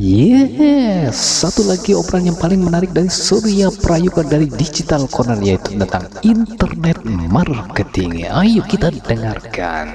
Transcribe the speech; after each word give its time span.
Yes, 0.00 1.44
satu 1.44 1.60
lagi 1.68 1.92
obrolan 1.92 2.32
yang 2.32 2.38
paling 2.40 2.64
menarik 2.64 2.88
dari 2.88 3.12
Surya 3.12 3.68
Prayoga 3.68 4.24
dari 4.24 4.48
Digital 4.48 5.04
Corner 5.04 5.36
yaitu 5.44 5.76
tentang 5.76 6.08
internet 6.24 7.04
marketing. 7.04 8.24
Ayo 8.32 8.64
kita 8.64 8.88
dengarkan. 8.96 9.92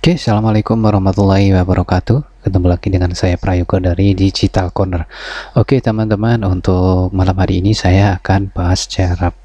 Oke, 0.00 0.16
Assalamualaikum 0.16 0.80
warahmatullahi 0.80 1.52
wabarakatuh. 1.60 2.40
Ketemu 2.48 2.66
lagi 2.72 2.88
dengan 2.88 3.12
saya 3.12 3.36
Prayoga 3.36 3.92
dari 3.92 4.16
Digital 4.16 4.72
Corner. 4.72 5.04
Oke 5.52 5.84
teman-teman, 5.84 6.48
untuk 6.48 7.12
malam 7.12 7.36
hari 7.36 7.60
ini 7.60 7.76
saya 7.76 8.16
akan 8.16 8.48
bahas 8.48 8.88
secara 8.88 9.36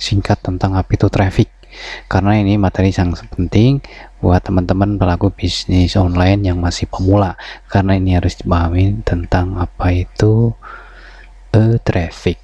singkat 0.00 0.40
tentang 0.40 0.72
apa 0.72 0.88
itu 0.88 1.04
traffic 1.12 1.52
karena 2.08 2.38
ini 2.40 2.56
materi 2.56 2.90
sangat 2.90 3.28
penting 3.30 3.82
buat 4.18 4.42
teman-teman 4.42 4.98
pelaku 4.98 5.30
bisnis 5.30 5.94
online 5.94 6.42
yang 6.42 6.58
masih 6.58 6.90
pemula. 6.90 7.38
Karena 7.70 7.94
ini 7.94 8.18
harus 8.18 8.34
dipahami 8.34 9.02
tentang 9.06 9.54
apa 9.58 9.94
itu 9.94 10.50
uh, 11.54 11.76
traffic. 11.82 12.38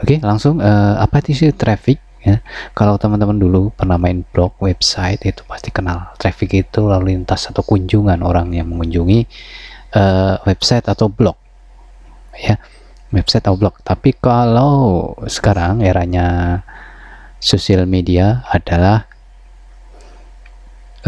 Oke 0.00 0.16
langsung 0.24 0.64
uh, 0.64 0.96
apa 0.96 1.20
itu 1.20 1.52
traffic 1.52 2.00
ya? 2.24 2.40
Kalau 2.72 2.96
teman-teman 2.96 3.36
dulu 3.36 3.68
pernah 3.72 4.00
main 4.00 4.24
blog 4.32 4.56
website 4.60 5.28
itu 5.28 5.44
pasti 5.44 5.68
kenal. 5.68 6.16
Traffic 6.16 6.56
itu 6.56 6.88
lalu 6.88 7.16
lintas 7.16 7.48
atau 7.48 7.60
kunjungan 7.60 8.20
orang 8.24 8.52
yang 8.56 8.68
mengunjungi 8.72 9.28
uh, 9.96 10.40
website 10.48 10.88
atau 10.88 11.12
blog 11.12 11.36
ya? 12.36 12.56
Website 13.10 13.44
atau 13.44 13.58
blog. 13.58 13.76
Tapi 13.82 14.16
kalau 14.16 15.12
sekarang 15.26 15.82
eranya 15.82 16.60
sosial 17.40 17.88
media 17.88 18.44
adalah 18.52 19.08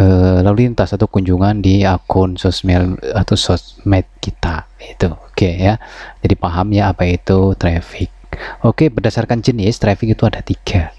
uh, 0.00 0.40
lalu 0.40 0.66
lintas 0.66 0.96
atau 0.96 1.04
kunjungan 1.06 1.60
di 1.60 1.84
akun 1.84 2.40
sosial 2.40 2.96
atau 3.12 3.36
sosmed 3.36 4.08
kita 4.18 4.66
itu. 4.80 5.12
Oke 5.12 5.52
okay, 5.52 5.52
ya. 5.60 5.74
Jadi 6.24 6.34
paham 6.34 6.72
ya 6.72 6.90
apa 6.90 7.04
itu 7.06 7.52
traffic. 7.54 8.10
Oke 8.64 8.88
okay, 8.88 8.88
berdasarkan 8.88 9.44
jenis 9.44 9.76
traffic 9.76 10.16
itu 10.16 10.24
ada 10.24 10.40
tiga. 10.40 10.90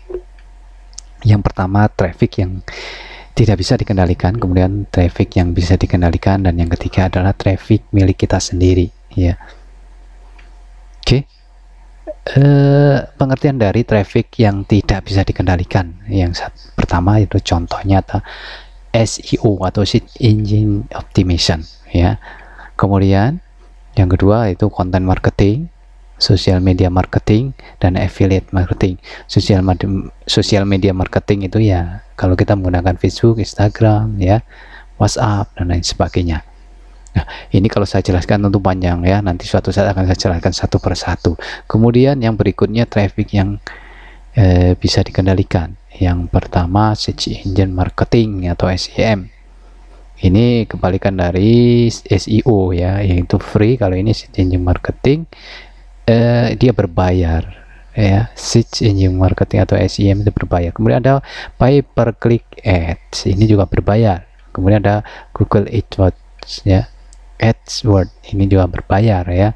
Yang 1.26 1.42
pertama 1.42 1.90
traffic 1.90 2.38
yang 2.40 2.62
tidak 3.34 3.58
bisa 3.58 3.74
dikendalikan 3.74 4.38
kemudian 4.38 4.86
traffic 4.94 5.34
yang 5.42 5.58
bisa 5.58 5.74
dikendalikan 5.74 6.46
dan 6.46 6.54
yang 6.54 6.70
ketiga 6.70 7.10
adalah 7.10 7.34
traffic 7.34 7.82
milik 7.90 8.22
kita 8.22 8.38
sendiri 8.38 8.94
ya. 9.18 9.34
Oke. 11.02 11.26
okay 11.26 11.43
eh, 12.36 12.98
pengertian 13.18 13.60
dari 13.60 13.84
traffic 13.84 14.36
yang 14.40 14.64
tidak 14.68 15.08
bisa 15.08 15.22
dikendalikan. 15.24 15.94
Yang 16.08 16.44
saat, 16.44 16.54
pertama 16.76 17.20
itu 17.20 17.40
contohnya 17.44 18.04
atau 18.04 18.20
SEO 18.94 19.64
atau 19.66 19.82
search 19.84 20.22
engine 20.22 20.86
optimization 20.94 21.66
ya. 21.90 22.22
Kemudian 22.78 23.42
yang 23.98 24.10
kedua 24.10 24.50
itu 24.50 24.70
content 24.70 25.06
marketing 25.06 25.70
social 26.22 26.64
media 26.64 26.88
marketing 26.88 27.52
dan 27.84 28.00
affiliate 28.00 28.48
marketing. 28.56 28.96
Social 29.28 29.60
social 30.30 30.64
media 30.64 30.96
marketing 30.96 31.52
itu 31.52 31.60
ya 31.60 32.06
kalau 32.16 32.38
kita 32.38 32.56
menggunakan 32.56 32.96
Facebook 32.96 33.42
Instagram 33.42 34.16
ya 34.22 34.40
WhatsApp 35.02 35.52
dan 35.58 35.74
lain 35.74 35.84
sebagainya 35.84 36.46
Nah, 37.14 37.26
ini 37.54 37.70
kalau 37.70 37.86
saya 37.86 38.02
jelaskan 38.02 38.42
tentu 38.50 38.58
panjang 38.58 39.06
ya. 39.06 39.22
Nanti 39.22 39.46
suatu 39.46 39.70
saat 39.70 39.90
akan 39.94 40.10
saya 40.10 40.18
jelaskan 40.18 40.54
satu 40.54 40.78
persatu. 40.82 41.38
Kemudian 41.70 42.20
yang 42.22 42.34
berikutnya 42.34 42.90
traffic 42.90 43.34
yang 43.34 43.62
eh, 44.34 44.74
bisa 44.78 45.06
dikendalikan. 45.06 45.78
Yang 45.94 46.30
pertama 46.34 46.98
search 46.98 47.30
engine 47.30 47.74
marketing 47.74 48.50
atau 48.50 48.70
SEM. 48.74 49.30
Ini 50.24 50.70
kebalikan 50.70 51.20
dari 51.20 51.90
SEO 51.92 52.72
ya, 52.72 53.04
yaitu 53.04 53.38
free. 53.38 53.78
Kalau 53.78 53.94
ini 53.94 54.16
search 54.16 54.42
engine 54.42 54.64
marketing 54.64 55.30
eh, 56.08 56.56
dia 56.60 56.72
berbayar 56.76 57.64
ya 57.94 58.34
search 58.34 58.82
engine 58.82 59.14
marketing 59.14 59.62
atau 59.62 59.78
SEM 59.78 60.26
itu 60.26 60.32
berbayar 60.34 60.74
kemudian 60.74 61.00
ada 61.06 61.22
pay 61.62 61.86
per 61.86 62.18
click 62.18 62.44
ads 62.66 63.30
ini 63.30 63.46
juga 63.46 63.70
berbayar 63.70 64.26
kemudian 64.50 64.82
ada 64.82 65.06
Google 65.30 65.70
AdWords 65.70 66.66
ya 66.66 66.90
AdWords 67.44 68.32
ini 68.32 68.48
juga 68.48 68.72
berbayar 68.72 69.28
ya. 69.28 69.52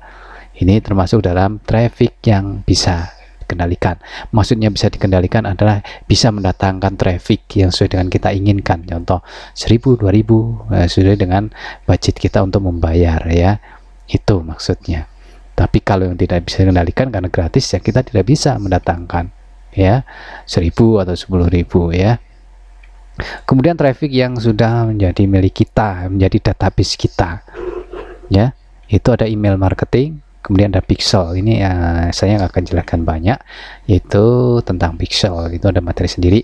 Ini 0.58 0.84
termasuk 0.84 1.24
dalam 1.24 1.64
traffic 1.64 2.20
yang 2.28 2.66
bisa 2.68 3.16
dikendalikan. 3.48 3.96
Maksudnya 4.36 4.68
bisa 4.68 4.92
dikendalikan 4.92 5.48
adalah 5.48 5.80
bisa 6.04 6.28
mendatangkan 6.36 7.00
traffic 7.00 7.48
yang 7.56 7.72
sesuai 7.72 7.96
dengan 7.96 8.08
kita 8.12 8.36
inginkan. 8.36 8.84
Contoh 8.84 9.24
1000 9.56 9.96
2000 10.04 10.76
eh, 10.76 10.88
sesuai 10.92 11.16
dengan 11.16 11.48
budget 11.88 12.20
kita 12.20 12.44
untuk 12.44 12.68
membayar 12.68 13.24
ya. 13.32 13.64
Itu 14.12 14.44
maksudnya. 14.44 15.08
Tapi 15.56 15.80
kalau 15.82 16.12
yang 16.12 16.20
tidak 16.20 16.44
bisa 16.44 16.68
dikendalikan 16.68 17.08
karena 17.10 17.32
gratis 17.32 17.72
ya 17.72 17.80
kita 17.80 18.04
tidak 18.04 18.28
bisa 18.28 18.60
mendatangkan 18.60 19.32
ya. 19.72 20.04
1000 20.44 20.76
atau 21.08 21.16
10.000 21.16 21.96
ya. 21.96 22.20
Kemudian 23.50 23.74
traffic 23.74 24.14
yang 24.14 24.38
sudah 24.38 24.86
menjadi 24.86 25.26
milik 25.26 25.66
kita 25.66 26.06
menjadi 26.06 26.54
database 26.54 26.94
kita 26.94 27.42
ya 28.28 28.56
itu 28.88 29.08
ada 29.12 29.28
email 29.28 29.60
marketing 29.60 30.24
kemudian 30.48 30.72
ada 30.72 30.80
pixel. 30.80 31.36
Ini 31.36 31.54
ya 31.60 31.74
saya 32.16 32.40
nggak 32.40 32.56
akan 32.56 32.64
jelaskan 32.64 33.02
banyak 33.04 33.36
yaitu 33.92 34.58
tentang 34.64 34.96
pixel 34.96 35.52
itu 35.52 35.68
ada 35.68 35.84
materi 35.84 36.08
sendiri. 36.08 36.40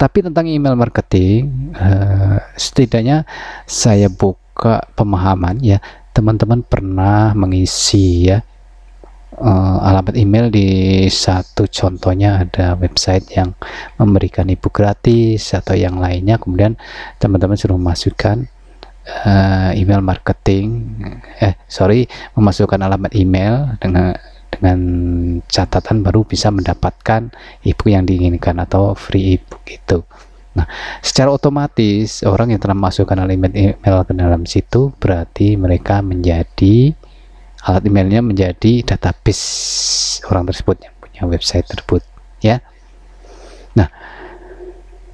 Tapi 0.00 0.24
tentang 0.24 0.48
email 0.48 0.72
marketing 0.72 1.70
uh, 1.76 2.40
setidaknya 2.56 3.28
saya 3.68 4.08
buka 4.08 4.88
pemahaman 4.96 5.60
ya. 5.60 5.78
Teman-teman 6.16 6.64
pernah 6.64 7.36
mengisi 7.36 8.32
ya 8.32 8.40
uh, 9.36 9.78
alamat 9.84 10.16
email 10.16 10.48
di 10.48 11.04
satu 11.12 11.68
contohnya 11.68 12.44
ada 12.44 12.76
website 12.76 13.32
yang 13.36 13.52
memberikan 14.00 14.48
ibu 14.48 14.72
gratis 14.72 15.52
atau 15.52 15.76
yang 15.76 16.00
lainnya. 16.00 16.40
Kemudian 16.40 16.80
teman-teman 17.20 17.60
suruh 17.60 17.80
masukkan 17.80 18.48
uh, 19.06 19.70
email 19.74 20.02
marketing 20.02 20.94
eh 21.38 21.54
sorry 21.66 22.06
memasukkan 22.38 22.78
alamat 22.78 23.12
email 23.18 23.74
dengan 23.82 24.14
dengan 24.52 24.78
catatan 25.48 26.04
baru 26.04 26.28
bisa 26.28 26.52
mendapatkan 26.52 27.32
ebook 27.64 27.88
yang 27.88 28.04
diinginkan 28.04 28.60
atau 28.60 28.92
free 28.92 29.40
ebook 29.40 29.64
itu. 29.66 30.04
Nah 30.52 30.68
secara 31.00 31.32
otomatis 31.32 32.20
orang 32.22 32.52
yang 32.52 32.60
telah 32.60 32.76
masukkan 32.76 33.16
alamat 33.16 33.56
email 33.56 34.04
ke 34.04 34.12
dalam 34.12 34.44
situ 34.44 34.92
berarti 35.00 35.56
mereka 35.56 36.04
menjadi 36.04 36.92
alat 37.62 37.82
emailnya 37.86 38.20
menjadi 38.20 38.82
database 38.84 40.20
orang 40.28 40.50
tersebut 40.50 40.82
yang 40.82 40.94
punya 40.98 41.22
website 41.30 41.66
tersebut 41.66 42.02
ya 42.42 42.58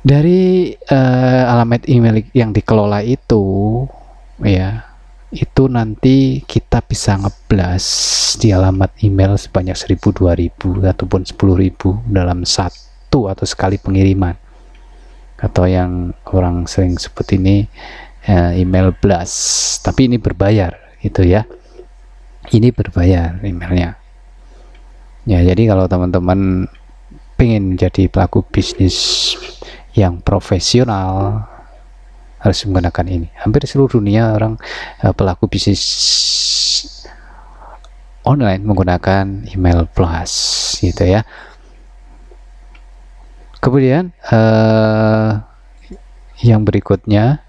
dari 0.03 0.73
uh, 0.91 1.45
alamat 1.53 1.89
email 1.91 2.23
yang 2.35 2.55
dikelola 2.55 3.03
itu 3.03 3.85
ya 4.43 4.89
itu 5.29 5.69
nanti 5.69 6.41
kita 6.49 6.81
bisa 6.81 7.21
ngeblas 7.21 7.85
di 8.41 8.49
alamat 8.49 8.97
email 9.05 9.37
sebanyak 9.37 9.77
1000 9.77 10.01
2000 10.57 10.89
ataupun 10.89 11.21
10.000 11.29 12.09
dalam 12.09 12.49
satu 12.49 13.29
atau 13.29 13.45
sekali 13.45 13.77
pengiriman. 13.77 14.33
Atau 15.39 15.69
yang 15.69 16.17
orang 16.33 16.65
sering 16.65 16.97
sebut 16.97 17.29
ini 17.37 17.69
uh, 18.25 18.57
email 18.57 18.97
blast. 18.97 19.85
Tapi 19.85 20.09
ini 20.09 20.17
berbayar 20.17 20.73
gitu 21.05 21.29
ya. 21.29 21.45
Ini 22.49 22.73
berbayar 22.73 23.45
emailnya. 23.45 24.01
Ya 25.29 25.45
jadi 25.45 25.69
kalau 25.69 25.85
teman-teman 25.85 26.73
pengen 27.37 27.77
jadi 27.77 28.09
pelaku 28.09 28.41
bisnis 28.49 29.37
yang 29.99 30.23
profesional 30.23 31.43
harus 32.39 32.63
menggunakan 32.71 33.07
ini. 33.11 33.29
Hampir 33.35 33.67
seluruh 33.67 33.99
dunia 33.99 34.39
orang 34.39 34.55
uh, 35.03 35.11
pelaku 35.11 35.51
bisnis 35.51 35.83
online 38.23 38.63
menggunakan 38.63 39.51
email 39.51 39.91
plus 39.91 40.33
gitu 40.79 41.03
ya. 41.03 41.27
Kemudian 43.59 44.15
uh, 44.31 45.43
yang 46.47 46.63
berikutnya 46.63 47.43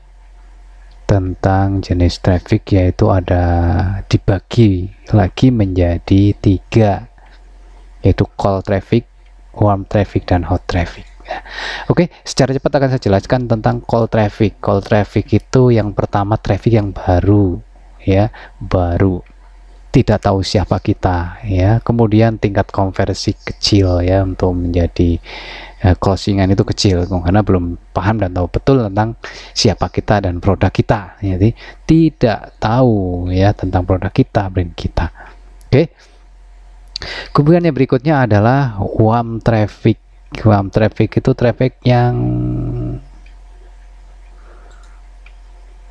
tentang 1.06 1.82
jenis 1.82 2.22
traffic 2.22 2.70
yaitu 2.74 3.10
ada 3.10 3.46
dibagi 4.10 4.94
lagi 5.10 5.50
menjadi 5.50 6.34
tiga 6.38 7.10
yaitu 8.06 8.26
call 8.38 8.62
traffic, 8.62 9.06
warm 9.54 9.86
traffic 9.86 10.26
dan 10.26 10.46
hot 10.46 10.66
traffic. 10.66 11.09
Oke, 11.90 12.14
secara 12.22 12.54
cepat 12.54 12.72
akan 12.78 12.90
saya 12.94 13.02
jelaskan 13.02 13.50
tentang 13.50 13.82
call 13.82 14.06
traffic. 14.06 14.62
Call 14.62 14.86
traffic 14.86 15.26
itu 15.34 15.74
yang 15.74 15.94
pertama 15.98 16.38
traffic 16.38 16.78
yang 16.78 16.94
baru, 16.94 17.58
ya, 18.02 18.30
baru. 18.62 19.22
tidak 19.90 20.22
tahu 20.22 20.46
siapa 20.46 20.78
kita 20.78 21.42
ya. 21.50 21.82
Kemudian 21.82 22.38
tingkat 22.38 22.70
konversi 22.70 23.34
kecil 23.34 24.06
ya 24.06 24.22
untuk 24.22 24.54
menjadi 24.54 25.18
uh, 25.82 25.96
closingan 25.98 26.54
itu 26.54 26.62
kecil 26.62 27.10
karena 27.10 27.42
belum 27.42 27.78
paham 27.90 28.22
dan 28.22 28.32
tahu 28.38 28.48
betul 28.54 28.86
tentang 28.86 29.18
siapa 29.58 29.90
kita 29.90 30.30
dan 30.30 30.38
produk 30.38 30.70
kita. 30.70 31.18
Jadi 31.26 31.50
tidak 31.90 32.62
tahu 32.62 33.28
ya 33.34 33.50
tentang 33.58 33.82
produk 33.82 34.14
kita 34.14 34.46
brand 34.54 34.74
kita. 34.78 35.10
Oke. 35.70 35.90
Kemudian 37.32 37.64
yang 37.64 37.76
berikutnya 37.76 38.28
adalah 38.28 38.76
warm 38.78 39.40
traffic 39.40 39.98
warm 40.46 40.70
traffic 40.70 41.20
itu 41.20 41.32
traffic 41.34 41.82
yang 41.84 42.14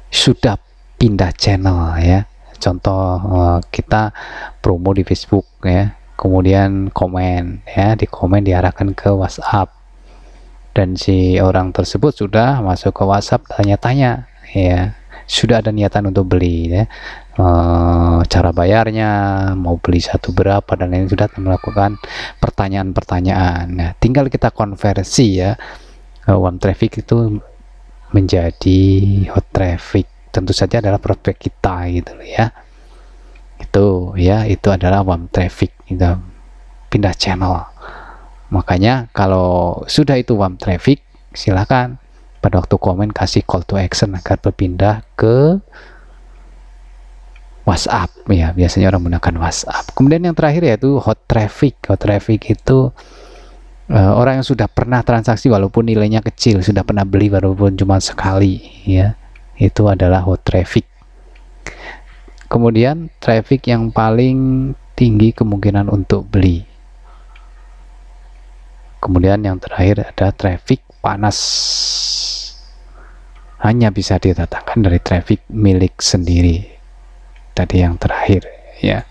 sudah 0.09 0.57
pindah 0.97 1.33
channel 1.37 1.95
ya. 2.01 2.25
Contoh 2.59 3.23
uh, 3.23 3.59
kita 3.71 4.11
promo 4.59 4.91
di 4.95 5.07
Facebook 5.07 5.47
ya. 5.63 5.95
Kemudian 6.19 6.91
komen 6.91 7.63
ya. 7.67 7.95
Di 7.95 8.07
komen 8.11 8.43
diarahkan 8.43 8.95
ke 8.95 9.11
WhatsApp. 9.15 9.71
Dan 10.75 10.95
si 10.95 11.39
orang 11.43 11.75
tersebut 11.75 12.15
sudah 12.15 12.63
masuk 12.63 12.95
ke 12.95 13.03
WhatsApp 13.03 13.47
tanya-tanya 13.51 14.31
ya 14.55 14.95
sudah 15.29 15.61
ada 15.61 15.69
niatan 15.69 16.09
untuk 16.09 16.25
beli 16.33 16.73
ya. 16.73 16.89
E, 17.37 17.47
cara 18.25 18.51
bayarnya 18.51 19.11
mau 19.55 19.77
beli 19.77 20.01
satu 20.01 20.33
berapa 20.33 20.73
dan 20.75 20.89
lain 20.89 21.07
sudah 21.07 21.29
melakukan 21.37 22.01
pertanyaan-pertanyaan. 22.41 23.69
Nah 23.77 23.91
tinggal 24.01 24.33
kita 24.33 24.49
konversi 24.51 25.45
ya. 25.45 25.53
Warm 26.25 26.57
traffic 26.61 27.05
itu 27.05 27.41
menjadi 28.13 28.81
hot 29.37 29.53
traffic. 29.53 30.09
Tentu 30.33 30.57
saja 30.57 30.81
adalah 30.81 31.01
prospek 31.01 31.37
kita 31.37 31.89
gitu 31.93 32.17
ya. 32.25 32.49
Itu 33.61 34.17
ya 34.17 34.49
itu 34.49 34.73
adalah 34.73 35.05
warm 35.05 35.29
traffic 35.29 35.77
gitu. 35.85 36.17
Pindah 36.89 37.13
channel. 37.13 37.69
Makanya 38.49 39.13
kalau 39.13 39.85
sudah 39.85 40.17
itu 40.17 40.33
warm 40.33 40.57
traffic 40.57 41.05
silahkan 41.37 42.01
pada 42.39 42.63
waktu 42.63 42.77
komen 42.79 43.11
kasih 43.11 43.43
call 43.43 43.67
to 43.67 43.75
action 43.75 44.15
agar 44.15 44.39
berpindah 44.39 45.03
ke 45.19 45.59
WhatsApp. 47.69 48.09
Ya 48.33 48.57
biasanya 48.57 48.89
orang 48.89 49.05
menggunakan 49.05 49.35
WhatsApp. 49.45 49.93
Kemudian 49.93 50.25
yang 50.25 50.37
terakhir 50.39 50.65
yaitu 50.65 50.97
hot 50.97 51.21
traffic. 51.29 51.77
Hot 51.93 52.01
traffic 52.01 52.49
itu 52.49 52.89
uh, 53.93 54.13
orang 54.17 54.41
yang 54.41 54.47
sudah 54.47 54.71
pernah 54.71 55.05
transaksi 55.05 55.53
walaupun 55.53 55.85
nilainya 55.85 56.25
kecil 56.25 56.65
sudah 56.65 56.81
pernah 56.87 57.05
beli 57.05 57.29
walaupun 57.29 57.77
cuma 57.77 58.01
sekali 58.01 58.65
ya. 58.89 59.13
Itu 59.61 59.91
adalah 59.91 60.25
hot 60.25 60.47
traffic. 60.47 60.89
Kemudian 62.49 63.13
traffic 63.21 63.69
yang 63.69 63.93
paling 63.93 64.73
tinggi 64.97 65.37
kemungkinan 65.37 65.93
untuk 65.93 66.25
beli. 66.25 66.65
Kemudian 68.99 69.45
yang 69.45 69.61
terakhir 69.61 70.11
ada 70.11 70.35
traffic 70.35 70.81
panas 70.99 71.39
hanya 73.63 73.91
bisa 73.91 74.19
didatangkan 74.19 74.79
dari 74.87 74.99
traffic 75.03 75.43
milik 75.51 75.99
sendiri. 75.99 76.63
Tadi 77.55 77.83
yang 77.83 77.99
terakhir 77.99 78.47
ya. 78.79 79.03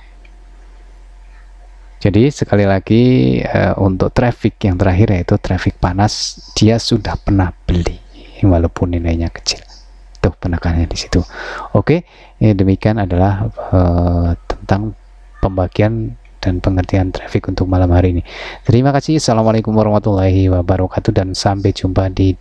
Jadi 1.97 2.29
sekali 2.29 2.63
lagi 2.63 3.03
uh, 3.41 3.75
untuk 3.81 4.13
traffic 4.13 4.55
yang 4.63 4.77
terakhir 4.77 5.11
yaitu 5.11 5.35
traffic 5.41 5.75
panas 5.81 6.39
dia 6.53 6.77
sudah 6.77 7.17
pernah 7.19 7.51
beli 7.65 7.99
walaupun 8.45 8.95
nilainya 8.95 9.27
kecil. 9.33 9.59
Tuh 10.21 10.31
penekanannya 10.31 10.88
di 10.88 10.95
situ. 10.95 11.19
Oke 11.75 12.07
ini 12.39 12.53
demikian 12.53 13.01
adalah 13.01 13.50
uh, 13.73 14.31
tentang 14.47 14.93
pembagian 15.41 16.15
dan 16.39 16.63
pengertian 16.63 17.10
traffic 17.12 17.50
untuk 17.50 17.66
malam 17.66 17.89
hari 17.92 18.18
ini. 18.18 18.24
Terima 18.63 18.94
kasih. 18.94 19.18
Assalamualaikum 19.18 19.74
warahmatullahi 19.74 20.48
wabarakatuh 20.54 21.12
dan 21.12 21.34
sampai 21.34 21.74
jumpa 21.74 22.13
di 22.13 22.38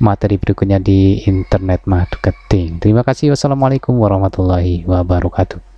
materi 0.00 0.40
berikutnya 0.40 0.80
di 0.80 1.24
internet 1.28 1.84
marketing. 1.84 2.80
Terima 2.80 3.04
kasih. 3.04 3.36
Wassalamualaikum 3.36 3.94
warahmatullahi 3.96 4.88
wabarakatuh. 4.88 5.75